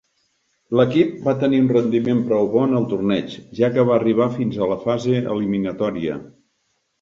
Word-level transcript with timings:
L'equip 0.77 1.09
va 1.27 1.33
tenir 1.43 1.59
un 1.63 1.67
rendiment 1.75 2.23
prou 2.31 2.49
bo 2.55 2.63
en 2.69 2.73
el 2.79 2.87
torneig, 2.93 3.35
ja 3.61 3.69
que 3.77 3.85
va 3.91 3.95
arribar 3.99 4.29
fins 4.39 4.59
a 4.59 4.71
la 4.73 4.79
fase 4.87 5.15
eliminatòria. 5.21 6.19